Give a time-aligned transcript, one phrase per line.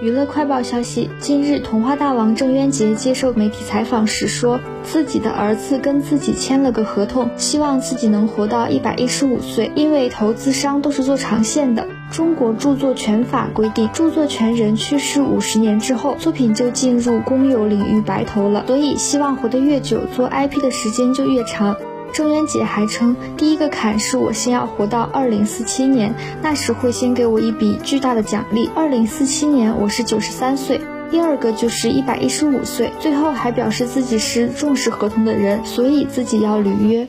[0.00, 11.84] 娱乐快报消息：近日，童话大王郑渊洁接受媒体采访时说，自己的儿子跟自己签了个合同，希望自己能活到一百一十五岁，因为投资商都是做长线的。
[12.12, 21.76] 中国著作权法规定，著作权人去世五十年之后，作品就进入公有领域白头了，所以希望活得越久，做 IP 的时间就越长。
[22.12, 28.68] 郑渊洁还称，第一个坎是我先要活到二零四七年，那时会先给我一笔巨大的奖励。
[28.74, 32.92] 二零四七年我是九十三岁，第二个就是一百一十五岁。
[32.98, 37.08] 最后还表示自己是重视合同的人，所以自己要履约。